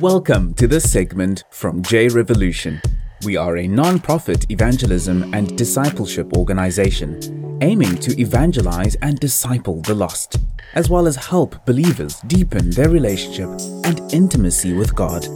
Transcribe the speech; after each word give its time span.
Welcome 0.00 0.52
to 0.54 0.68
this 0.68 0.92
segment 0.92 1.44
from 1.48 1.82
J 1.82 2.08
Revolution. 2.08 2.82
We 3.24 3.38
are 3.38 3.56
a 3.56 3.66
non 3.66 3.98
profit 3.98 4.50
evangelism 4.50 5.32
and 5.32 5.56
discipleship 5.56 6.36
organization 6.36 7.58
aiming 7.62 7.96
to 8.00 8.20
evangelize 8.20 8.96
and 8.96 9.18
disciple 9.18 9.80
the 9.80 9.94
lost, 9.94 10.36
as 10.74 10.90
well 10.90 11.06
as 11.06 11.16
help 11.16 11.64
believers 11.64 12.20
deepen 12.26 12.70
their 12.72 12.90
relationship 12.90 13.48
and 13.84 14.00
intimacy 14.12 14.74
with 14.74 14.94
God. 14.94 15.26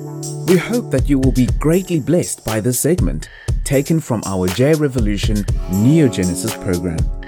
We 0.47 0.59
hope 0.59 0.91
that 0.91 1.09
you 1.09 1.19
will 1.19 1.33
be 1.33 1.47
greatly 1.59 1.99
blessed 1.99 2.45
by 2.45 2.61
this 2.61 2.79
segment, 2.79 3.31
taken 3.65 3.99
from 3.99 4.23
our 4.27 4.47
J 4.49 4.75
Revolution 4.75 5.37
Neogenesis 5.71 6.63
program. 6.63 7.20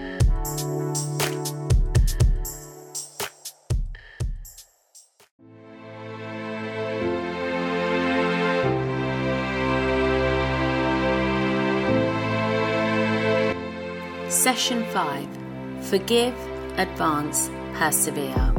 Session 14.42 14.84
5 14.90 15.86
Forgive, 15.86 16.34
Advance, 16.76 17.48
Persevere. 17.74 18.52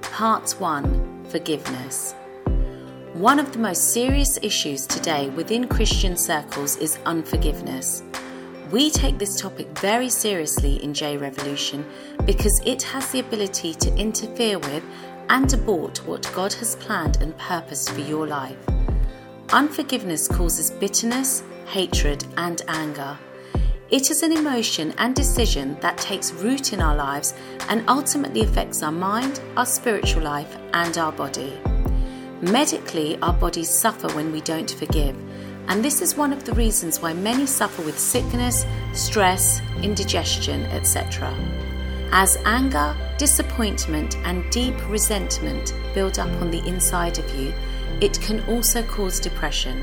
Part 0.00 0.52
1 0.52 1.26
Forgiveness. 1.28 2.14
One 3.12 3.38
of 3.38 3.52
the 3.52 3.58
most 3.58 3.92
serious 3.92 4.38
issues 4.40 4.86
today 4.86 5.28
within 5.28 5.68
Christian 5.68 6.16
circles 6.16 6.78
is 6.78 6.98
unforgiveness. 7.04 8.02
We 8.70 8.88
take 8.88 9.18
this 9.18 9.38
topic 9.38 9.66
very 9.80 10.08
seriously 10.08 10.82
in 10.82 10.94
J 10.94 11.18
Revolution 11.18 11.84
because 12.24 12.62
it 12.64 12.82
has 12.84 13.12
the 13.12 13.20
ability 13.20 13.74
to 13.74 13.94
interfere 13.96 14.58
with 14.58 14.82
and 15.28 15.52
abort 15.52 16.06
what 16.06 16.32
God 16.34 16.54
has 16.54 16.74
planned 16.76 17.20
and 17.20 17.36
purposed 17.36 17.90
for 17.90 18.00
your 18.00 18.26
life. 18.26 18.56
Unforgiveness 19.50 20.26
causes 20.26 20.70
bitterness, 20.70 21.42
hatred, 21.66 22.24
and 22.38 22.62
anger. 22.66 23.18
It 23.90 24.10
is 24.10 24.22
an 24.22 24.32
emotion 24.32 24.92
and 24.98 25.14
decision 25.14 25.78
that 25.80 25.96
takes 25.96 26.34
root 26.34 26.74
in 26.74 26.82
our 26.82 26.94
lives 26.94 27.32
and 27.70 27.88
ultimately 27.88 28.42
affects 28.42 28.82
our 28.82 28.92
mind, 28.92 29.40
our 29.56 29.64
spiritual 29.64 30.24
life, 30.24 30.58
and 30.74 30.98
our 30.98 31.10
body. 31.10 31.58
Medically, 32.42 33.16
our 33.22 33.32
bodies 33.32 33.70
suffer 33.70 34.08
when 34.08 34.30
we 34.30 34.42
don't 34.42 34.70
forgive, 34.70 35.16
and 35.68 35.82
this 35.82 36.02
is 36.02 36.18
one 36.18 36.34
of 36.34 36.44
the 36.44 36.52
reasons 36.52 37.00
why 37.00 37.14
many 37.14 37.46
suffer 37.46 37.80
with 37.80 37.98
sickness, 37.98 38.66
stress, 38.92 39.62
indigestion, 39.82 40.64
etc. 40.66 41.32
As 42.12 42.36
anger, 42.44 42.94
disappointment, 43.16 44.18
and 44.18 44.44
deep 44.50 44.76
resentment 44.90 45.72
build 45.94 46.18
up 46.18 46.30
on 46.42 46.50
the 46.50 46.62
inside 46.66 47.18
of 47.18 47.34
you, 47.34 47.54
it 48.02 48.20
can 48.20 48.44
also 48.50 48.82
cause 48.82 49.18
depression. 49.18 49.82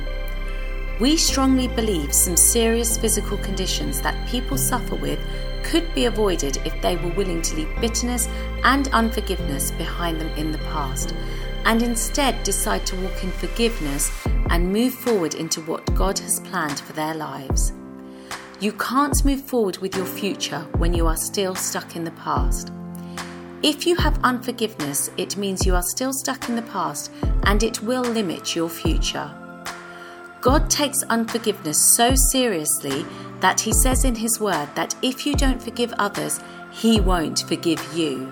We 1.00 1.18
strongly 1.18 1.68
believe 1.68 2.14
some 2.14 2.38
serious 2.38 2.98
physical 2.98 3.38
conditions 3.40 4.00
that 4.02 4.28
people 4.30 4.58
suffer 4.58 4.96
with 4.96 5.20
could 5.62 5.94
be 5.94 6.06
avoided 6.06 6.58
if 6.66 6.82
they 6.82 6.96
were 6.96 7.14
willing 7.16 7.42
to 7.42 7.56
leave 7.56 7.82
bitterness 7.82 8.30
and 8.64 8.88
unforgiveness 8.90 9.72
behind 9.72 10.22
them 10.22 10.30
in 10.38 10.54
the 10.54 10.58
past 10.60 11.14
and 11.66 11.82
instead 11.82 12.42
decide 12.44 12.86
to 12.86 12.96
walk 13.02 13.24
in 13.24 13.32
forgiveness 13.32 14.10
and 14.50 14.72
move 14.72 14.94
forward 14.94 15.34
into 15.34 15.60
what 15.62 15.84
God 15.96 16.18
has 16.20 16.40
planned 16.40 16.80
for 16.80 16.94
their 16.94 17.14
lives. 17.14 17.74
You 18.62 18.72
can't 18.74 19.26
move 19.26 19.42
forward 19.42 19.80
with 19.80 19.98
your 19.98 20.06
future 20.06 20.62
when 20.78 20.94
you 20.94 21.08
are 21.08 21.18
still 21.18 21.56
stuck 21.56 21.98
in 21.98 22.06
the 22.06 22.12
past. 22.12 22.72
If 23.64 23.86
you 23.86 23.96
have 23.98 24.24
unforgiveness, 24.24 25.10
it 25.18 25.36
means 25.36 25.66
you 25.66 25.76
are 25.76 25.82
still 25.82 26.14
stuck 26.14 26.48
in 26.48 26.56
the 26.56 26.62
past 26.62 27.12
and 27.44 27.64
it 27.64 27.82
will 27.82 28.04
limit 28.04 28.56
your 28.56 28.70
future. 28.70 29.45
God 30.46 30.70
takes 30.70 31.02
unforgiveness 31.10 31.82
so 31.82 32.14
seriously 32.14 33.04
that 33.40 33.60
He 33.60 33.74
says 33.74 34.06
in 34.06 34.14
His 34.14 34.40
Word 34.40 34.70
that 34.76 34.94
if 35.02 35.26
you 35.26 35.34
don't 35.34 35.60
forgive 35.60 35.92
others, 35.98 36.40
He 36.70 37.02
won't 37.02 37.40
forgive 37.48 37.84
you. 37.96 38.32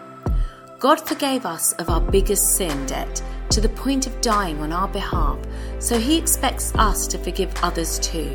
God 0.77 1.01
forgave 1.01 1.43
us 1.43 1.73
of 1.79 1.89
our 1.89 1.99
biggest 1.99 2.55
sin 2.55 2.85
debt 2.85 3.23
to 3.49 3.61
the 3.61 3.69
point 3.69 4.05
of 4.05 4.21
dying 4.21 4.59
on 4.61 4.71
our 4.71 4.87
behalf, 4.89 5.39
so 5.79 5.97
He 5.97 6.15
expects 6.15 6.71
us 6.75 7.07
to 7.07 7.17
forgive 7.17 7.51
others 7.63 7.97
too. 7.97 8.31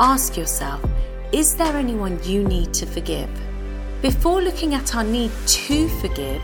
Ask 0.00 0.36
yourself 0.36 0.84
is 1.30 1.54
there 1.54 1.76
anyone 1.76 2.18
you 2.24 2.42
need 2.42 2.74
to 2.74 2.84
forgive? 2.84 3.30
Before 4.02 4.42
looking 4.42 4.74
at 4.74 4.96
our 4.96 5.04
need 5.04 5.30
to 5.46 5.88
forgive, 6.00 6.42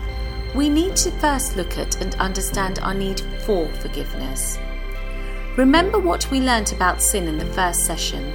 we 0.55 0.69
need 0.69 0.95
to 0.95 1.11
first 1.19 1.57
look 1.57 1.77
at 1.77 1.99
and 2.01 2.15
understand 2.15 2.79
our 2.79 2.93
need 2.93 3.19
for 3.45 3.67
forgiveness. 3.81 4.57
Remember 5.57 5.99
what 5.99 6.29
we 6.31 6.41
learnt 6.41 6.73
about 6.73 7.01
sin 7.01 7.27
in 7.27 7.37
the 7.37 7.53
first 7.53 7.85
session. 7.85 8.33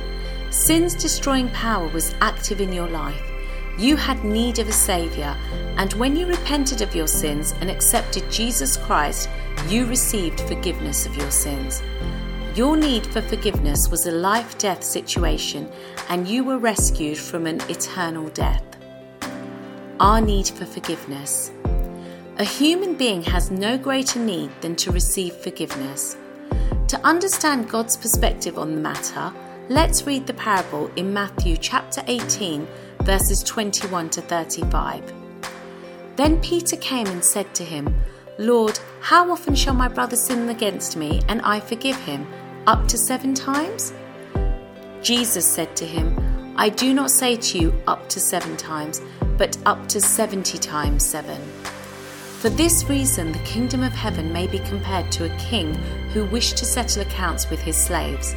Sin's 0.48 0.94
destroying 0.94 1.50
power 1.50 1.86
was 1.88 2.14
active 2.22 2.62
in 2.62 2.72
your 2.72 2.88
life. 2.88 3.20
You 3.78 3.94
had 3.96 4.24
need 4.24 4.58
of 4.58 4.68
a 4.68 4.72
Saviour, 4.72 5.36
and 5.76 5.92
when 5.94 6.16
you 6.16 6.24
repented 6.24 6.80
of 6.80 6.94
your 6.94 7.06
sins 7.06 7.54
and 7.60 7.70
accepted 7.70 8.30
Jesus 8.30 8.78
Christ, 8.78 9.28
you 9.68 9.84
received 9.84 10.40
forgiveness 10.40 11.04
of 11.04 11.14
your 11.14 11.30
sins. 11.30 11.82
Your 12.54 12.74
need 12.74 13.06
for 13.06 13.20
forgiveness 13.20 13.90
was 13.90 14.06
a 14.06 14.12
life 14.12 14.56
death 14.56 14.82
situation, 14.82 15.70
and 16.08 16.26
you 16.26 16.42
were 16.42 16.58
rescued 16.58 17.18
from 17.18 17.46
an 17.46 17.60
eternal 17.68 18.30
death. 18.30 18.64
Our 20.00 20.22
need 20.22 20.48
for 20.48 20.64
forgiveness. 20.64 21.52
A 22.38 22.44
human 22.44 22.94
being 22.94 23.22
has 23.24 23.50
no 23.50 23.76
greater 23.76 24.18
need 24.18 24.50
than 24.62 24.74
to 24.76 24.90
receive 24.90 25.34
forgiveness. 25.34 26.16
To 26.90 27.00
understand 27.06 27.68
God's 27.68 27.96
perspective 27.96 28.58
on 28.58 28.74
the 28.74 28.80
matter, 28.80 29.32
let's 29.68 30.08
read 30.08 30.26
the 30.26 30.34
parable 30.34 30.90
in 30.96 31.12
Matthew 31.12 31.56
chapter 31.56 32.02
18, 32.08 32.66
verses 33.02 33.44
21 33.44 34.10
to 34.10 34.20
35. 34.22 35.12
Then 36.16 36.40
Peter 36.40 36.76
came 36.76 37.06
and 37.06 37.24
said 37.24 37.54
to 37.54 37.64
him, 37.64 37.94
Lord, 38.38 38.80
how 39.00 39.30
often 39.30 39.54
shall 39.54 39.72
my 39.72 39.86
brother 39.86 40.16
sin 40.16 40.48
against 40.48 40.96
me 40.96 41.22
and 41.28 41.40
I 41.42 41.60
forgive 41.60 41.96
him? 42.00 42.26
Up 42.66 42.88
to 42.88 42.98
seven 42.98 43.34
times? 43.34 43.92
Jesus 45.00 45.46
said 45.46 45.76
to 45.76 45.86
him, 45.86 46.18
I 46.56 46.70
do 46.70 46.92
not 46.92 47.12
say 47.12 47.36
to 47.36 47.58
you 47.60 47.72
up 47.86 48.08
to 48.08 48.18
seven 48.18 48.56
times, 48.56 49.00
but 49.38 49.56
up 49.64 49.86
to 49.90 50.00
seventy 50.00 50.58
times 50.58 51.06
seven. 51.06 51.40
For 52.40 52.48
this 52.48 52.84
reason, 52.88 53.32
the 53.32 53.38
kingdom 53.40 53.82
of 53.82 53.92
heaven 53.92 54.32
may 54.32 54.46
be 54.46 54.60
compared 54.60 55.12
to 55.12 55.26
a 55.26 55.36
king 55.36 55.74
who 56.14 56.24
wished 56.24 56.56
to 56.56 56.64
settle 56.64 57.02
accounts 57.02 57.50
with 57.50 57.60
his 57.60 57.76
slaves. 57.76 58.32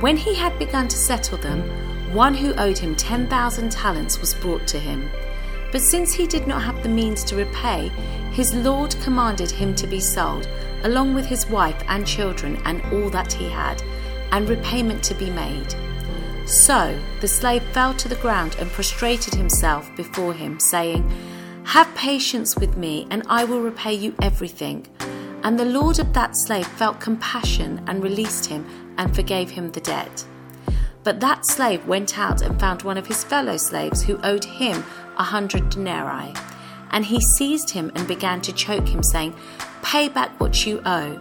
When 0.00 0.18
he 0.18 0.34
had 0.34 0.58
begun 0.58 0.86
to 0.88 0.98
settle 0.98 1.38
them, 1.38 1.62
one 2.12 2.34
who 2.34 2.52
owed 2.56 2.76
him 2.76 2.94
10,000 2.94 3.72
talents 3.72 4.20
was 4.20 4.34
brought 4.34 4.66
to 4.66 4.78
him. 4.78 5.08
But 5.70 5.80
since 5.80 6.12
he 6.12 6.26
did 6.26 6.46
not 6.46 6.60
have 6.60 6.82
the 6.82 6.90
means 6.90 7.24
to 7.24 7.36
repay, 7.36 7.90
his 8.32 8.54
lord 8.54 8.94
commanded 9.02 9.50
him 9.50 9.74
to 9.76 9.86
be 9.86 9.98
sold, 9.98 10.46
along 10.82 11.14
with 11.14 11.24
his 11.24 11.46
wife 11.46 11.82
and 11.88 12.06
children 12.06 12.60
and 12.66 12.82
all 12.92 13.08
that 13.08 13.32
he 13.32 13.48
had, 13.48 13.82
and 14.30 14.46
repayment 14.46 15.02
to 15.04 15.14
be 15.14 15.30
made. 15.30 15.74
So 16.44 17.00
the 17.22 17.28
slave 17.28 17.62
fell 17.72 17.94
to 17.94 18.08
the 18.10 18.16
ground 18.16 18.56
and 18.58 18.70
prostrated 18.70 19.32
himself 19.34 19.90
before 19.96 20.34
him, 20.34 20.60
saying, 20.60 21.10
have 21.64 21.94
patience 21.94 22.56
with 22.56 22.76
me, 22.76 23.06
and 23.10 23.22
I 23.28 23.44
will 23.44 23.60
repay 23.60 23.94
you 23.94 24.14
everything. 24.20 24.86
And 25.42 25.58
the 25.58 25.64
Lord 25.64 25.98
of 25.98 26.12
that 26.12 26.36
slave 26.36 26.66
felt 26.66 27.00
compassion 27.00 27.82
and 27.86 28.02
released 28.02 28.46
him 28.46 28.94
and 28.98 29.14
forgave 29.14 29.50
him 29.50 29.72
the 29.72 29.80
debt. 29.80 30.24
But 31.04 31.20
that 31.20 31.46
slave 31.46 31.86
went 31.86 32.18
out 32.18 32.42
and 32.42 32.60
found 32.60 32.82
one 32.82 32.96
of 32.96 33.06
his 33.06 33.24
fellow 33.24 33.56
slaves 33.56 34.02
who 34.02 34.20
owed 34.22 34.44
him 34.44 34.84
a 35.16 35.24
hundred 35.24 35.70
denarii. 35.70 36.32
And 36.90 37.04
he 37.04 37.20
seized 37.20 37.70
him 37.70 37.90
and 37.94 38.06
began 38.06 38.40
to 38.42 38.52
choke 38.52 38.88
him, 38.88 39.02
saying, 39.02 39.34
Pay 39.82 40.08
back 40.08 40.38
what 40.38 40.66
you 40.66 40.80
owe. 40.84 41.18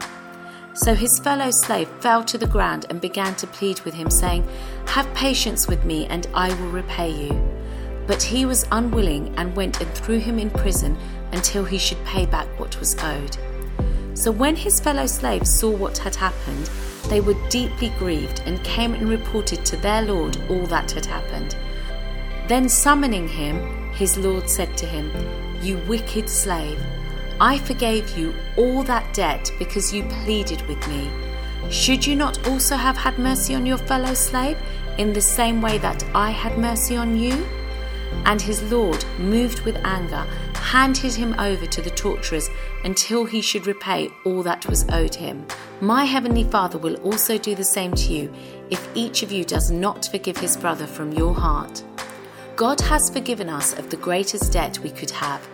So 0.74 0.94
his 0.94 1.20
fellow 1.20 1.52
slave 1.52 1.90
fell 2.00 2.24
to 2.26 2.38
the 2.38 2.48
ground 2.48 2.86
and 2.90 3.02
began 3.02 3.36
to 3.36 3.48
plead 3.48 3.82
with 3.82 3.94
him, 3.94 4.10
saying, 4.10 4.48
Have 4.88 5.12
patience 5.14 5.68
with 5.68 5.84
me, 5.84 6.06
and 6.08 6.28
I 6.34 6.50
will 6.54 6.70
repay 6.70 7.10
you. 7.10 7.61
But 8.08 8.24
he 8.24 8.46
was 8.46 8.68
unwilling 8.72 9.34
and 9.38 9.56
went 9.56 9.82
and 9.82 9.90
threw 9.92 10.20
him 10.20 10.40
in 10.40 10.50
prison 10.50 10.98
until 11.32 11.64
he 11.64 11.78
should 11.78 12.04
pay 12.06 12.26
back 12.26 12.48
what 12.60 12.80
was 12.80 12.96
owed. 13.04 13.38
So 14.14 14.32
when 14.32 14.56
his 14.56 14.80
fellow 14.80 15.06
slaves 15.06 15.50
saw 15.50 15.72
what 15.72 15.98
had 15.98 16.16
happened, 16.16 16.70
they 17.10 17.22
were 17.22 17.36
deeply 17.50 17.92
grieved 17.98 18.44
and 18.46 18.64
came 18.64 18.94
and 18.94 19.10
reported 19.10 19.66
to 19.66 19.78
their 19.78 20.02
lord 20.02 20.38
all 20.50 20.66
that 20.68 20.92
had 20.92 21.06
happened. 21.06 21.56
Then 22.48 22.68
summoning 22.70 23.28
him, 23.28 23.92
his 23.94 24.18
lord 24.18 24.50
said 24.50 24.78
to 24.78 24.86
him, 24.86 25.12
You 25.62 25.78
wicked 25.88 26.30
slave, 26.30 26.80
I 27.40 27.58
forgave 27.58 28.18
you 28.18 28.36
all 28.58 28.84
that 28.84 29.14
debt 29.14 29.52
because 29.58 29.94
you 29.94 30.04
pleaded 30.24 30.62
with 30.68 30.88
me. 30.88 31.10
Should 31.70 32.06
you 32.06 32.16
not 32.16 32.48
also 32.48 32.76
have 32.76 32.98
had 32.98 33.18
mercy 33.18 33.56
on 33.56 33.66
your 33.66 33.78
fellow 33.78 34.14
slave 34.14 34.58
in 34.98 35.14
the 35.14 35.22
same 35.22 35.62
way 35.62 35.78
that 35.80 36.04
I 36.14 36.32
had 36.32 36.58
mercy 36.58 36.96
on 36.98 37.18
you? 37.18 37.46
And 38.26 38.42
his 38.42 38.62
lord, 38.72 39.04
moved 39.20 39.62
with 39.62 39.76
anger, 39.84 40.26
handed 40.54 41.14
him 41.14 41.38
over 41.40 41.66
to 41.66 41.82
the 41.82 41.90
torturers 41.90 42.50
until 42.84 43.26
he 43.26 43.42
should 43.42 43.68
repay 43.68 44.10
all 44.26 44.44
that 44.44 44.66
was 44.68 44.88
owed 44.90 45.16
him. 45.16 45.46
My 45.82 46.06
heavenly 46.06 46.44
Father 46.44 46.78
will 46.78 46.96
also 47.02 47.38
do 47.38 47.56
the 47.56 47.64
same 47.64 47.94
to 47.94 48.14
you 48.14 48.34
if 48.70 48.88
each 48.96 49.24
of 49.24 49.32
you 49.32 49.44
does 49.44 49.72
not 49.72 50.06
forgive 50.06 50.38
his 50.38 50.56
brother 50.56 50.88
from 50.88 51.12
your 51.12 51.34
heart. 51.34 51.84
God 52.56 52.80
has 52.82 53.10
forgiven 53.10 53.50
us 53.50 53.74
of 53.74 53.90
the 53.90 53.98
greatest 53.98 54.54
debt 54.54 54.80
we 54.80 54.92
could 54.92 55.12
have. 55.12 55.48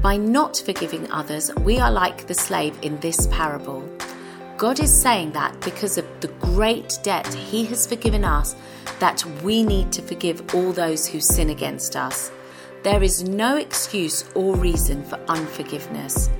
By 0.00 0.16
not 0.16 0.62
forgiving 0.64 1.10
others, 1.10 1.54
we 1.60 1.78
are 1.78 1.90
like 1.90 2.26
the 2.26 2.34
slave 2.34 2.78
in 2.82 2.98
this 3.00 3.26
parable. 3.28 3.88
God 4.62 4.78
is 4.78 4.96
saying 4.96 5.32
that 5.32 5.60
because 5.62 5.98
of 5.98 6.06
the 6.20 6.28
great 6.38 6.96
debt 7.02 7.26
He 7.34 7.64
has 7.64 7.84
forgiven 7.84 8.24
us, 8.24 8.54
that 9.00 9.24
we 9.42 9.64
need 9.64 9.90
to 9.90 10.02
forgive 10.02 10.54
all 10.54 10.70
those 10.72 11.04
who 11.04 11.18
sin 11.18 11.50
against 11.50 11.96
us. 11.96 12.30
There 12.84 13.02
is 13.02 13.28
no 13.28 13.56
excuse 13.56 14.24
or 14.36 14.54
reason 14.54 15.02
for 15.02 15.18
unforgiveness. 15.26 16.30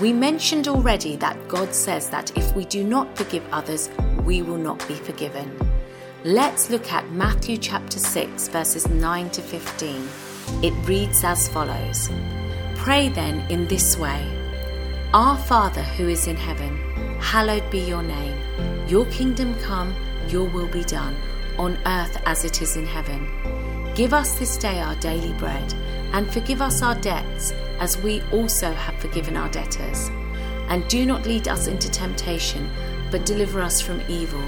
We 0.00 0.12
mentioned 0.12 0.68
already 0.68 1.16
that 1.16 1.48
God 1.48 1.74
says 1.74 2.08
that 2.10 2.30
if 2.38 2.54
we 2.54 2.64
do 2.64 2.84
not 2.84 3.18
forgive 3.18 3.44
others, 3.50 3.90
we 4.24 4.40
will 4.40 4.56
not 4.56 4.86
be 4.86 4.94
forgiven. 4.94 5.50
Let's 6.22 6.70
look 6.70 6.92
at 6.92 7.10
Matthew 7.10 7.56
chapter 7.56 7.98
6, 7.98 8.46
verses 8.50 8.88
9 8.88 9.30
to 9.30 9.42
15. 9.42 10.08
It 10.62 10.74
reads 10.86 11.24
as 11.24 11.48
follows 11.48 12.08
Pray 12.76 13.08
then 13.08 13.40
in 13.50 13.66
this 13.66 13.98
way 13.98 14.24
Our 15.12 15.36
Father 15.36 15.82
who 15.82 16.06
is 16.06 16.28
in 16.28 16.36
heaven, 16.36 16.78
hallowed 17.20 17.68
be 17.70 17.80
your 17.80 18.02
name. 18.02 18.36
Your 18.86 19.06
kingdom 19.06 19.54
come, 19.60 19.94
your 20.28 20.48
will 20.48 20.68
be 20.68 20.84
done, 20.84 21.16
on 21.58 21.76
earth 21.86 22.20
as 22.26 22.44
it 22.44 22.62
is 22.62 22.76
in 22.76 22.86
heaven. 22.86 23.28
Give 23.94 24.14
us 24.14 24.38
this 24.38 24.56
day 24.56 24.80
our 24.80 24.94
daily 24.96 25.32
bread, 25.34 25.74
and 26.12 26.30
forgive 26.32 26.62
us 26.62 26.82
our 26.82 26.94
debts, 26.94 27.52
as 27.80 27.98
we 27.98 28.22
also 28.32 28.72
have 28.72 28.94
forgiven 28.96 29.36
our 29.36 29.50
debtors. 29.50 30.08
And 30.68 30.86
do 30.88 31.04
not 31.04 31.26
lead 31.26 31.48
us 31.48 31.66
into 31.66 31.90
temptation, 31.90 32.70
but 33.10 33.26
deliver 33.26 33.60
us 33.60 33.80
from 33.80 34.02
evil. 34.08 34.42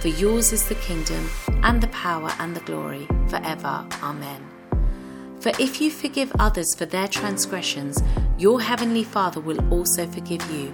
For 0.00 0.08
yours 0.08 0.52
is 0.52 0.68
the 0.68 0.74
kingdom, 0.76 1.28
and 1.62 1.80
the 1.80 1.88
power, 1.88 2.32
and 2.38 2.54
the 2.54 2.60
glory, 2.60 3.06
forever. 3.28 3.86
Amen. 4.02 4.42
For 5.40 5.52
if 5.58 5.80
you 5.80 5.90
forgive 5.90 6.32
others 6.38 6.74
for 6.74 6.86
their 6.86 7.08
transgressions, 7.08 8.02
your 8.38 8.60
heavenly 8.62 9.04
Father 9.04 9.40
will 9.40 9.60
also 9.72 10.06
forgive 10.06 10.50
you. 10.50 10.72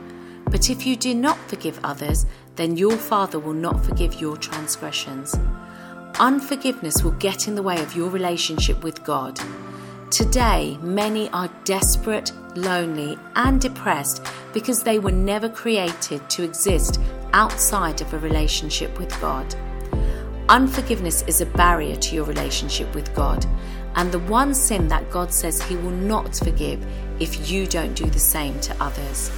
But 0.50 0.68
if 0.68 0.84
you 0.86 0.96
do 0.96 1.14
not 1.14 1.38
forgive 1.48 1.78
others, 1.84 2.26
then 2.56 2.76
your 2.76 2.96
Father 2.96 3.38
will 3.38 3.54
not 3.54 3.84
forgive 3.84 4.20
your 4.20 4.36
transgressions. 4.36 5.34
Unforgiveness 6.18 7.02
will 7.02 7.12
get 7.12 7.48
in 7.48 7.54
the 7.54 7.62
way 7.62 7.80
of 7.80 7.94
your 7.94 8.10
relationship 8.10 8.82
with 8.82 9.04
God. 9.04 9.40
Today, 10.10 10.76
many 10.82 11.30
are 11.30 11.48
desperate, 11.64 12.32
lonely, 12.56 13.16
and 13.36 13.60
depressed 13.60 14.26
because 14.52 14.82
they 14.82 14.98
were 14.98 15.12
never 15.12 15.48
created 15.48 16.28
to 16.30 16.42
exist 16.42 17.00
outside 17.32 18.00
of 18.00 18.12
a 18.12 18.18
relationship 18.18 18.98
with 18.98 19.18
God. 19.20 19.54
Unforgiveness 20.48 21.22
is 21.28 21.40
a 21.40 21.46
barrier 21.46 21.94
to 21.94 22.16
your 22.16 22.24
relationship 22.24 22.92
with 22.92 23.14
God, 23.14 23.46
and 23.94 24.10
the 24.10 24.18
one 24.18 24.52
sin 24.52 24.88
that 24.88 25.08
God 25.10 25.32
says 25.32 25.62
He 25.62 25.76
will 25.76 25.92
not 25.92 26.34
forgive 26.34 26.84
if 27.20 27.48
you 27.48 27.68
don't 27.68 27.94
do 27.94 28.06
the 28.06 28.18
same 28.18 28.58
to 28.60 28.82
others. 28.82 29.30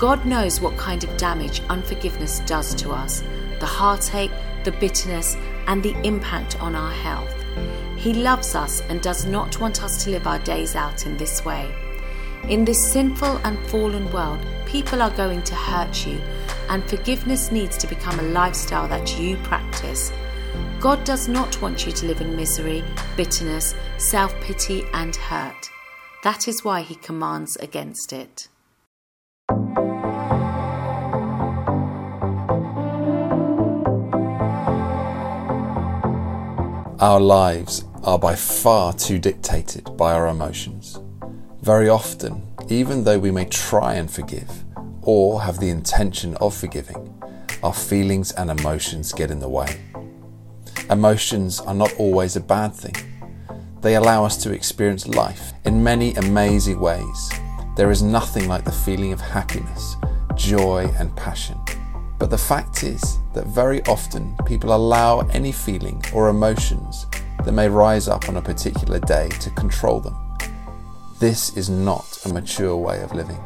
God 0.00 0.24
knows 0.24 0.62
what 0.62 0.78
kind 0.78 1.04
of 1.04 1.14
damage 1.18 1.60
unforgiveness 1.68 2.40
does 2.46 2.74
to 2.76 2.90
us 2.90 3.22
the 3.58 3.66
heartache, 3.66 4.30
the 4.64 4.72
bitterness, 4.72 5.36
and 5.66 5.82
the 5.82 5.94
impact 6.06 6.58
on 6.58 6.74
our 6.74 6.90
health. 6.90 7.34
He 7.98 8.14
loves 8.14 8.54
us 8.54 8.80
and 8.88 9.02
does 9.02 9.26
not 9.26 9.60
want 9.60 9.82
us 9.82 10.02
to 10.02 10.10
live 10.10 10.26
our 10.26 10.38
days 10.38 10.74
out 10.74 11.04
in 11.04 11.18
this 11.18 11.44
way. 11.44 11.70
In 12.48 12.64
this 12.64 12.82
sinful 12.92 13.36
and 13.44 13.58
fallen 13.68 14.10
world, 14.10 14.40
people 14.64 15.02
are 15.02 15.10
going 15.10 15.42
to 15.42 15.54
hurt 15.54 16.06
you, 16.06 16.18
and 16.70 16.82
forgiveness 16.82 17.52
needs 17.52 17.76
to 17.76 17.86
become 17.86 18.18
a 18.20 18.30
lifestyle 18.32 18.88
that 18.88 19.20
you 19.20 19.36
practice. 19.42 20.10
God 20.80 21.04
does 21.04 21.28
not 21.28 21.60
want 21.60 21.84
you 21.84 21.92
to 21.92 22.06
live 22.06 22.22
in 22.22 22.34
misery, 22.34 22.82
bitterness, 23.18 23.74
self 23.98 24.34
pity, 24.40 24.82
and 24.94 25.14
hurt. 25.14 25.68
That 26.24 26.48
is 26.48 26.64
why 26.64 26.80
He 26.80 26.94
commands 26.94 27.56
against 27.56 28.14
it. 28.14 28.48
Our 37.00 37.18
lives 37.18 37.82
are 38.04 38.18
by 38.18 38.34
far 38.34 38.92
too 38.92 39.18
dictated 39.18 39.96
by 39.96 40.12
our 40.12 40.28
emotions. 40.28 41.00
Very 41.62 41.88
often, 41.88 42.46
even 42.68 43.04
though 43.04 43.18
we 43.18 43.30
may 43.30 43.46
try 43.46 43.94
and 43.94 44.10
forgive 44.10 44.50
or 45.00 45.40
have 45.40 45.60
the 45.60 45.70
intention 45.70 46.36
of 46.42 46.54
forgiving, 46.54 47.18
our 47.62 47.72
feelings 47.72 48.32
and 48.32 48.50
emotions 48.50 49.14
get 49.14 49.30
in 49.30 49.38
the 49.40 49.48
way. 49.48 49.80
Emotions 50.90 51.58
are 51.60 51.72
not 51.72 51.90
always 51.94 52.36
a 52.36 52.40
bad 52.40 52.74
thing. 52.74 52.96
They 53.80 53.94
allow 53.94 54.26
us 54.26 54.36
to 54.42 54.52
experience 54.52 55.08
life 55.08 55.54
in 55.64 55.82
many 55.82 56.12
amazing 56.16 56.80
ways. 56.80 57.30
There 57.78 57.90
is 57.90 58.02
nothing 58.02 58.46
like 58.46 58.66
the 58.66 58.72
feeling 58.72 59.14
of 59.14 59.22
happiness, 59.22 59.96
joy, 60.34 60.92
and 60.98 61.16
passion. 61.16 61.58
But 62.20 62.28
the 62.28 62.38
fact 62.38 62.84
is 62.84 63.18
that 63.32 63.46
very 63.46 63.82
often 63.86 64.36
people 64.44 64.74
allow 64.74 65.20
any 65.32 65.52
feeling 65.52 66.04
or 66.12 66.28
emotions 66.28 67.06
that 67.46 67.52
may 67.52 67.66
rise 67.66 68.08
up 68.08 68.28
on 68.28 68.36
a 68.36 68.42
particular 68.42 69.00
day 69.00 69.30
to 69.40 69.48
control 69.52 70.00
them. 70.00 70.14
This 71.18 71.56
is 71.56 71.70
not 71.70 72.20
a 72.26 72.32
mature 72.32 72.76
way 72.76 73.00
of 73.00 73.14
living. 73.14 73.40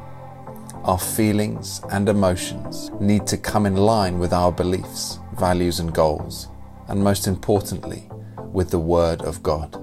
Our 0.83 0.99
feelings 0.99 1.83
and 1.93 2.09
emotions 2.09 2.91
need 3.01 3.29
to 3.29 3.39
come 3.39 3.65
in 3.65 3.77
line 3.77 4.19
with 4.19 4.33
our 4.33 4.51
beliefs, 4.51 5.21
values, 5.39 5.79
and 5.79 5.95
goals, 5.95 6.49
and 6.89 7.03
most 7.03 7.29
importantly, 7.29 8.11
with 8.53 8.71
the 8.71 8.81
Word 8.81 9.23
of 9.23 9.41
God. 9.45 9.81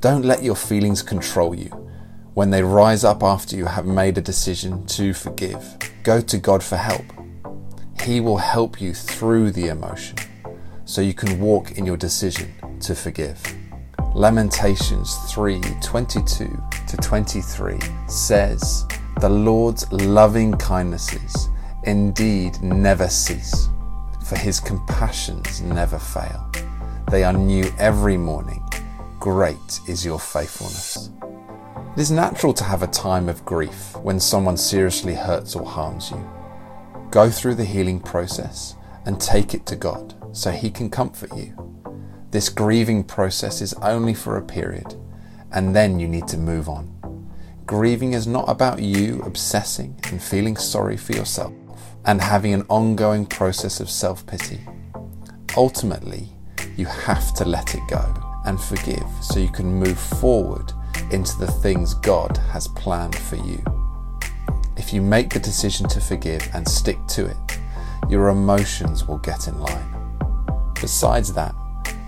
Don't 0.00 0.26
let 0.26 0.42
your 0.42 0.56
feelings 0.56 1.00
control 1.02 1.54
you. 1.54 1.70
When 2.34 2.50
they 2.50 2.62
rise 2.62 3.02
up 3.02 3.22
after 3.22 3.56
you 3.56 3.64
have 3.64 3.86
made 3.86 4.18
a 4.18 4.22
decision 4.22 4.86
to 4.88 5.14
forgive, 5.14 5.64
go 6.02 6.20
to 6.20 6.36
God 6.36 6.62
for 6.62 6.76
help 6.76 7.04
he 8.02 8.20
will 8.20 8.36
help 8.36 8.80
you 8.80 8.92
through 8.92 9.52
the 9.52 9.68
emotion 9.68 10.18
so 10.84 11.00
you 11.00 11.14
can 11.14 11.40
walk 11.40 11.78
in 11.78 11.86
your 11.86 11.96
decision 11.96 12.52
to 12.80 12.94
forgive. 12.94 13.40
Lamentations 14.14 15.14
3 15.32 15.60
22 15.80 16.62
to 16.88 16.96
23 16.96 17.78
says, 18.08 18.84
The 19.20 19.28
Lord's 19.28 19.90
loving 19.92 20.52
kindnesses 20.58 21.48
indeed 21.84 22.60
never 22.60 23.08
cease, 23.08 23.68
for 24.26 24.36
his 24.36 24.58
compassions 24.58 25.60
never 25.62 25.98
fail. 25.98 26.50
They 27.10 27.22
are 27.22 27.32
new 27.32 27.72
every 27.78 28.16
morning. 28.16 28.62
Great 29.20 29.80
is 29.88 30.04
your 30.04 30.18
faithfulness. 30.18 31.10
It 31.96 32.00
is 32.00 32.10
natural 32.10 32.52
to 32.54 32.64
have 32.64 32.82
a 32.82 32.88
time 32.88 33.28
of 33.28 33.44
grief 33.44 33.96
when 33.96 34.18
someone 34.18 34.56
seriously 34.56 35.14
hurts 35.14 35.54
or 35.54 35.64
harms 35.64 36.10
you. 36.10 36.41
Go 37.12 37.28
through 37.28 37.56
the 37.56 37.66
healing 37.66 38.00
process 38.00 38.74
and 39.04 39.20
take 39.20 39.52
it 39.52 39.66
to 39.66 39.76
God 39.76 40.14
so 40.34 40.50
He 40.50 40.70
can 40.70 40.88
comfort 40.88 41.36
you. 41.36 41.54
This 42.30 42.48
grieving 42.48 43.04
process 43.04 43.60
is 43.60 43.74
only 43.82 44.14
for 44.14 44.38
a 44.38 44.42
period, 44.42 44.94
and 45.50 45.76
then 45.76 46.00
you 46.00 46.08
need 46.08 46.26
to 46.28 46.38
move 46.38 46.70
on. 46.70 46.88
Grieving 47.66 48.14
is 48.14 48.26
not 48.26 48.48
about 48.48 48.80
you 48.80 49.20
obsessing 49.26 49.94
and 50.10 50.22
feeling 50.22 50.56
sorry 50.56 50.96
for 50.96 51.12
yourself 51.12 51.52
and 52.06 52.18
having 52.18 52.54
an 52.54 52.64
ongoing 52.70 53.26
process 53.26 53.78
of 53.78 53.90
self 53.90 54.26
pity. 54.26 54.60
Ultimately, 55.54 56.30
you 56.78 56.86
have 56.86 57.34
to 57.34 57.44
let 57.44 57.74
it 57.74 57.82
go 57.90 58.02
and 58.46 58.58
forgive 58.58 59.06
so 59.20 59.38
you 59.38 59.52
can 59.52 59.66
move 59.66 59.98
forward 59.98 60.72
into 61.10 61.36
the 61.36 61.52
things 61.60 61.92
God 61.92 62.38
has 62.38 62.68
planned 62.68 63.16
for 63.16 63.36
you. 63.36 63.81
If 64.92 64.96
you 64.96 65.00
make 65.00 65.30
the 65.30 65.40
decision 65.40 65.88
to 65.88 66.02
forgive 66.02 66.46
and 66.52 66.68
stick 66.68 66.98
to 67.06 67.24
it, 67.24 67.58
your 68.10 68.28
emotions 68.28 69.08
will 69.08 69.16
get 69.16 69.48
in 69.48 69.58
line. 69.58 70.18
Besides 70.78 71.32
that, 71.32 71.54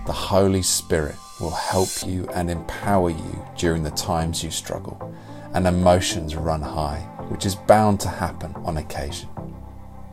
the 0.05 0.13
Holy 0.13 0.61
Spirit 0.61 1.15
will 1.41 1.49
help 1.49 1.89
you 2.05 2.29
and 2.35 2.47
empower 2.47 3.09
you 3.09 3.43
during 3.57 3.81
the 3.81 3.89
times 3.89 4.43
you 4.43 4.51
struggle 4.51 5.17
and 5.55 5.65
emotions 5.65 6.35
run 6.35 6.61
high, 6.61 6.99
which 7.29 7.47
is 7.47 7.55
bound 7.55 8.01
to 8.01 8.07
happen 8.07 8.53
on 8.57 8.77
occasion. 8.77 9.29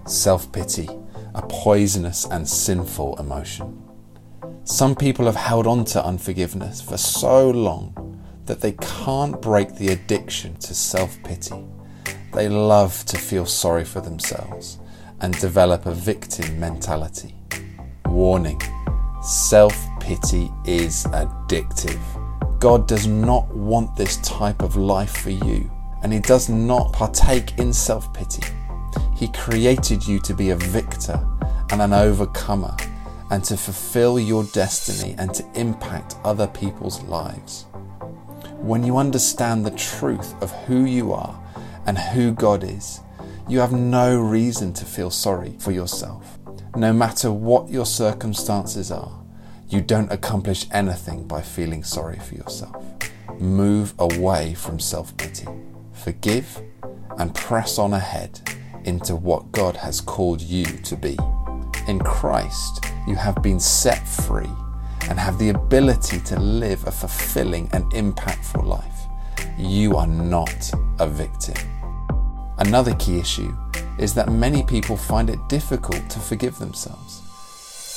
Self 0.07 0.51
pity, 0.51 0.89
a 1.35 1.43
poisonous 1.43 2.25
and 2.25 2.49
sinful 2.49 3.19
emotion. 3.21 3.83
Some 4.65 4.97
people 4.97 5.27
have 5.27 5.37
held 5.37 5.67
on 5.67 5.85
to 5.93 6.03
unforgiveness 6.03 6.81
for 6.81 6.97
so 6.97 7.51
long 7.51 8.19
that 8.47 8.63
they 8.63 8.73
can't 8.73 9.43
break 9.43 9.75
the 9.75 9.89
addiction 9.89 10.57
to 10.61 10.75
self 10.75 11.23
pity 11.23 11.67
they 12.33 12.49
love 12.49 13.05
to 13.07 13.19
feel 13.19 13.47
sorry 13.47 13.85
for 13.85 14.01
themselves 14.01 14.79
and 15.21 15.39
develop 15.39 15.87
a 15.87 15.93
victim 15.93 16.59
mentality. 16.59 17.35
Warning 18.07 18.61
self 19.23 19.77
pity 20.01 20.51
is 20.67 21.05
addictive. 21.07 22.01
God 22.59 22.89
does 22.89 23.07
not 23.07 23.49
want 23.55 23.95
this 23.97 24.17
type 24.19 24.63
of 24.63 24.77
life 24.77 25.19
for 25.19 25.31
you, 25.31 25.71
and 26.03 26.13
He 26.13 26.21
does 26.21 26.49
not 26.49 26.93
partake 26.93 27.59
in 27.59 27.73
self 27.73 28.13
pity. 28.15 28.43
He 29.15 29.29
created 29.29 30.07
you 30.07 30.19
to 30.21 30.35
be 30.35 30.51
a 30.51 30.57
victor 30.57 31.25
and 31.71 31.81
an 31.81 31.93
overcomer, 31.93 32.77
and 33.31 33.45
to 33.45 33.57
fulfill 33.57 34.19
your 34.19 34.45
destiny 34.53 35.15
and 35.19 35.33
to 35.35 35.45
impact 35.55 36.17
other 36.25 36.47
people's 36.47 37.03
lives. 37.05 37.67
When 38.59 38.85
you 38.85 38.97
understand 38.97 39.65
the 39.65 39.71
truth 39.71 40.41
of 40.43 40.51
who 40.67 40.85
you 40.85 41.13
are 41.13 41.42
and 41.87 41.99
who 41.99 42.33
God 42.33 42.65
is, 42.65 43.01
you 43.49 43.59
have 43.59 43.73
no 43.73 44.19
reason 44.19 44.73
to 44.75 44.85
feel 44.85 45.11
sorry 45.11 45.57
for 45.59 45.73
yourself. 45.73 46.39
No 46.77 46.93
matter 46.93 47.31
what 47.31 47.69
your 47.69 47.87
circumstances 47.87 48.91
are, 48.91 49.23
you 49.69 49.81
don't 49.81 50.13
accomplish 50.13 50.67
anything 50.71 51.27
by 51.27 51.43
feeling 51.43 51.83
sorry 51.83 52.19
for 52.19 52.35
yourself. 52.35 52.85
Move 53.39 53.95
away 53.99 54.55
from 54.55 54.79
self 54.79 55.17
pity. 55.17 55.47
Forgive 55.93 56.63
and 57.19 57.35
press 57.35 57.79
on 57.79 57.95
ahead 57.95 58.41
into 58.85 59.17
what 59.17 59.53
God 59.53 59.77
has 59.77 60.01
called 60.01 60.41
you 60.41 60.65
to 60.65 60.97
be. 60.97 61.17
In 61.89 61.99
Christ, 61.99 62.85
you 63.07 63.17
have 63.17 63.43
been 63.43 63.61
set 63.61 64.07
free 64.07 64.51
and 65.09 65.19
have 65.19 65.39
the 65.39 65.51
ability 65.51 66.21
to 66.21 66.39
live 66.39 66.87
a 66.87 66.91
fulfilling 66.91 67.69
and 67.73 67.85
impactful 67.93 68.65
life. 68.65 68.92
You 69.63 69.97
are 69.97 70.09
not 70.09 70.73
a 70.99 71.07
victim. 71.07 71.55
Another 72.59 72.97
key 72.97 73.21
issue 73.21 73.57
is 73.97 74.13
that 74.15 74.29
many 74.29 74.65
people 74.65 74.97
find 74.97 75.31
it 75.31 75.39
difficult 75.49 76.11
to 76.11 76.19
forgive 76.19 76.59
themselves. 76.59 77.23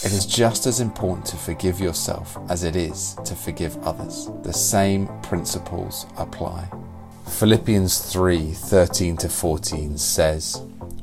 It 0.05 0.13
is 0.13 0.27
just 0.27 0.67
as 0.67 0.79
important 0.79 1.25
to 1.27 1.37
forgive 1.37 1.79
yourself 1.79 2.37
as 2.49 2.63
it 2.63 2.75
is 2.75 3.17
to 3.25 3.33
forgive 3.33 3.83
others. 3.83 4.29
The 4.43 4.53
same 4.53 5.07
principles 5.23 6.05
apply. 6.17 6.69
Philippians 7.27 8.13
3 8.13 8.51
13 8.51 9.17
to 9.17 9.27
14 9.27 9.97
says, 9.97 10.61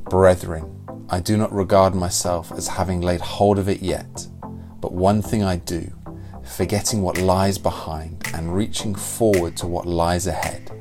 Brethren, 0.09 0.85
I 1.09 1.19
do 1.19 1.35
not 1.35 1.51
regard 1.51 1.93
myself 1.93 2.53
as 2.53 2.69
having 2.69 3.01
laid 3.01 3.19
hold 3.19 3.59
of 3.59 3.67
it 3.67 3.81
yet, 3.81 4.27
but 4.79 4.93
one 4.93 5.21
thing 5.21 5.43
I 5.43 5.57
do, 5.57 5.91
forgetting 6.43 7.01
what 7.01 7.17
lies 7.17 7.57
behind 7.57 8.27
and 8.33 8.55
reaching 8.55 8.93
forward 8.95 9.55
to 9.57 9.67
what 9.67 9.85
lies 9.85 10.27
ahead, 10.27 10.71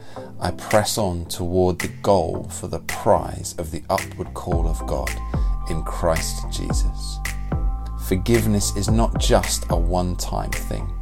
I 0.41 0.51
press 0.51 0.99
on 0.99 1.27
toward 1.27 1.79
the 1.79 1.89
goal 2.03 2.45
for 2.45 2.67
the 2.67 2.81
prize 2.81 3.55
of 3.59 3.71
the 3.71 3.83
upward 3.89 4.35
call 4.35 4.67
of 4.67 4.85
God 4.87 5.11
in 5.71 5.83
Christ 5.85 6.45
Jesus. 6.51 7.19
Forgiveness 8.07 8.77
is 8.77 8.91
not 8.91 9.21
just 9.21 9.65
a 9.71 9.77
one 9.77 10.17
time 10.17 10.51
thing. 10.51 10.93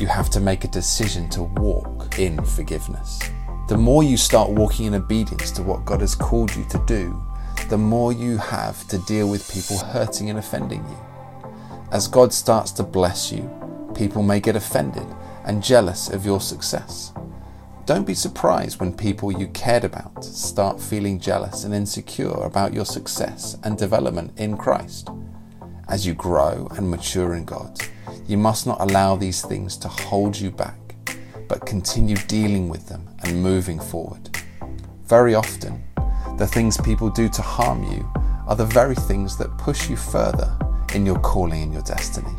You 0.00 0.08
have 0.08 0.28
to 0.30 0.40
make 0.40 0.64
a 0.64 0.68
decision 0.68 1.28
to 1.30 1.44
walk 1.44 2.18
in 2.18 2.42
forgiveness. 2.44 3.20
The 3.68 3.78
more 3.78 4.02
you 4.02 4.16
start 4.16 4.50
walking 4.50 4.86
in 4.86 4.94
obedience 4.94 5.50
to 5.52 5.62
what 5.62 5.84
God 5.84 6.00
has 6.00 6.14
called 6.14 6.54
you 6.54 6.64
to 6.70 6.82
do, 6.86 7.22
the 7.68 7.78
more 7.78 8.12
you 8.12 8.36
have 8.36 8.86
to 8.88 8.98
deal 8.98 9.30
with 9.30 9.50
people 9.50 9.78
hurting 9.78 10.28
and 10.28 10.38
offending 10.38 10.84
you. 10.84 11.48
As 11.92 12.08
God 12.08 12.32
starts 12.32 12.72
to 12.72 12.82
bless 12.82 13.30
you, 13.30 13.48
people 13.94 14.22
may 14.22 14.40
get 14.40 14.56
offended 14.56 15.06
and 15.44 15.62
jealous 15.62 16.08
of 16.08 16.26
your 16.26 16.40
success. 16.40 17.12
Don't 17.86 18.06
be 18.06 18.14
surprised 18.14 18.80
when 18.80 18.96
people 18.96 19.30
you 19.30 19.46
cared 19.48 19.84
about 19.84 20.24
start 20.24 20.80
feeling 20.80 21.20
jealous 21.20 21.64
and 21.64 21.74
insecure 21.74 22.30
about 22.30 22.72
your 22.72 22.86
success 22.86 23.58
and 23.62 23.76
development 23.76 24.32
in 24.38 24.56
Christ. 24.56 25.10
As 25.88 26.06
you 26.06 26.14
grow 26.14 26.66
and 26.76 26.90
mature 26.90 27.34
in 27.34 27.44
God, 27.44 27.78
you 28.26 28.38
must 28.38 28.66
not 28.66 28.80
allow 28.80 29.16
these 29.16 29.42
things 29.42 29.76
to 29.78 29.88
hold 29.88 30.38
you 30.38 30.50
back, 30.50 30.96
but 31.46 31.66
continue 31.66 32.16
dealing 32.26 32.70
with 32.70 32.88
them 32.88 33.06
and 33.22 33.42
moving 33.42 33.78
forward. 33.78 34.30
Very 35.04 35.34
often, 35.34 35.84
the 36.38 36.46
things 36.46 36.78
people 36.78 37.10
do 37.10 37.28
to 37.28 37.42
harm 37.42 37.82
you 37.84 38.10
are 38.46 38.56
the 38.56 38.64
very 38.64 38.94
things 38.94 39.36
that 39.36 39.58
push 39.58 39.90
you 39.90 39.96
further 39.96 40.58
in 40.94 41.04
your 41.04 41.18
calling 41.20 41.62
and 41.62 41.72
your 41.72 41.82
destiny. 41.82 42.32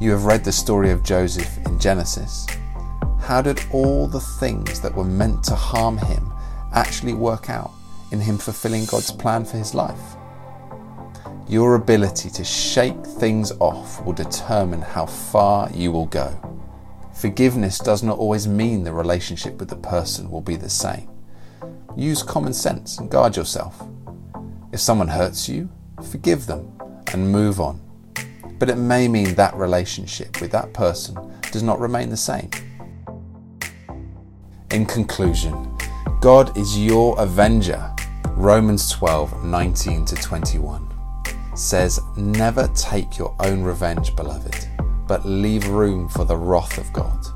You 0.00 0.12
have 0.12 0.26
read 0.26 0.44
the 0.44 0.52
story 0.52 0.92
of 0.92 1.02
Joseph 1.02 1.58
in 1.66 1.76
Genesis. 1.80 2.46
How 3.18 3.42
did 3.42 3.60
all 3.72 4.06
the 4.06 4.20
things 4.20 4.80
that 4.80 4.94
were 4.94 5.02
meant 5.02 5.42
to 5.44 5.56
harm 5.56 5.98
him 5.98 6.32
actually 6.72 7.14
work 7.14 7.50
out 7.50 7.72
in 8.12 8.20
him 8.20 8.38
fulfilling 8.38 8.84
God's 8.84 9.10
plan 9.10 9.44
for 9.44 9.56
his 9.56 9.74
life? 9.74 10.14
Your 11.48 11.74
ability 11.74 12.30
to 12.30 12.44
shake 12.44 13.04
things 13.04 13.50
off 13.58 14.04
will 14.04 14.12
determine 14.12 14.82
how 14.82 15.06
far 15.06 15.68
you 15.72 15.90
will 15.90 16.06
go. 16.06 16.32
Forgiveness 17.12 17.80
does 17.80 18.04
not 18.04 18.18
always 18.18 18.46
mean 18.46 18.84
the 18.84 18.92
relationship 18.92 19.58
with 19.58 19.68
the 19.68 19.76
person 19.76 20.30
will 20.30 20.40
be 20.40 20.54
the 20.54 20.70
same. 20.70 21.10
Use 21.96 22.22
common 22.22 22.54
sense 22.54 22.98
and 22.98 23.10
guard 23.10 23.36
yourself. 23.36 23.82
If 24.70 24.78
someone 24.78 25.08
hurts 25.08 25.48
you, 25.48 25.68
forgive 26.08 26.46
them 26.46 26.78
and 27.12 27.32
move 27.32 27.60
on. 27.60 27.87
But 28.58 28.70
it 28.70 28.76
may 28.76 29.08
mean 29.08 29.34
that 29.34 29.54
relationship 29.54 30.40
with 30.40 30.50
that 30.52 30.72
person 30.72 31.16
does 31.52 31.62
not 31.62 31.80
remain 31.80 32.10
the 32.10 32.16
same. 32.16 32.50
In 34.70 34.84
conclusion, 34.84 35.76
God 36.20 36.56
is 36.58 36.78
your 36.78 37.18
avenger. 37.20 37.94
Romans 38.32 38.90
12 38.92 39.44
19 39.44 40.04
to 40.04 40.14
21 40.16 40.88
says, 41.54 42.00
Never 42.16 42.68
take 42.74 43.18
your 43.18 43.34
own 43.40 43.62
revenge, 43.62 44.14
beloved, 44.14 44.68
but 45.06 45.24
leave 45.24 45.66
room 45.68 46.08
for 46.08 46.24
the 46.24 46.36
wrath 46.36 46.78
of 46.78 46.92
God. 46.92 47.26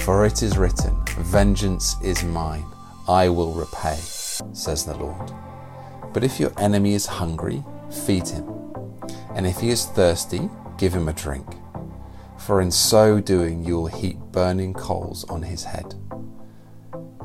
For 0.00 0.24
it 0.24 0.42
is 0.42 0.56
written, 0.56 0.96
Vengeance 1.18 1.96
is 2.02 2.22
mine, 2.24 2.64
I 3.08 3.28
will 3.28 3.52
repay, 3.52 3.96
says 3.96 4.84
the 4.84 4.96
Lord. 4.96 5.32
But 6.12 6.24
if 6.24 6.40
your 6.40 6.52
enemy 6.58 6.94
is 6.94 7.06
hungry, 7.06 7.62
feed 7.90 8.28
him. 8.28 8.48
And 9.34 9.46
if 9.46 9.58
he 9.60 9.70
is 9.70 9.86
thirsty, 9.86 10.48
give 10.78 10.92
him 10.94 11.08
a 11.08 11.12
drink. 11.12 11.46
For 12.38 12.60
in 12.60 12.70
so 12.70 13.20
doing 13.20 13.64
you 13.64 13.76
will 13.76 13.86
heap 13.86 14.18
burning 14.32 14.74
coals 14.74 15.24
on 15.24 15.42
his 15.42 15.64
head. 15.64 15.94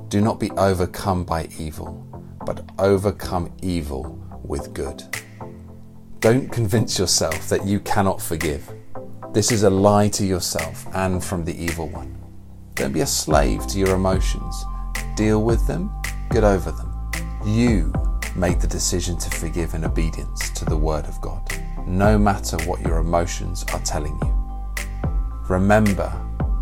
Do 0.07 0.21
not 0.21 0.39
be 0.39 0.51
overcome 0.51 1.23
by 1.23 1.47
evil, 1.57 2.05
but 2.45 2.69
overcome 2.79 3.51
evil 3.61 4.19
with 4.43 4.73
good. 4.73 5.03
Don't 6.19 6.51
convince 6.51 6.99
yourself 6.99 7.49
that 7.49 7.65
you 7.65 7.79
cannot 7.79 8.21
forgive. 8.21 8.69
This 9.33 9.51
is 9.51 9.63
a 9.63 9.69
lie 9.69 10.09
to 10.09 10.25
yourself 10.25 10.85
and 10.93 11.23
from 11.23 11.45
the 11.45 11.55
evil 11.55 11.87
one. 11.87 12.17
Don't 12.75 12.93
be 12.93 13.01
a 13.01 13.07
slave 13.07 13.65
to 13.67 13.79
your 13.79 13.95
emotions. 13.95 14.65
Deal 15.15 15.43
with 15.43 15.65
them, 15.67 15.91
get 16.31 16.43
over 16.43 16.71
them. 16.71 17.11
You 17.45 17.93
make 18.35 18.59
the 18.59 18.67
decision 18.67 19.17
to 19.17 19.29
forgive 19.29 19.73
in 19.73 19.85
obedience 19.85 20.49
to 20.51 20.65
the 20.65 20.77
Word 20.77 21.05
of 21.05 21.19
God, 21.21 21.41
no 21.87 22.17
matter 22.17 22.57
what 22.65 22.81
your 22.81 22.99
emotions 22.99 23.65
are 23.73 23.79
telling 23.79 24.17
you. 24.21 24.85
Remember, 25.49 26.09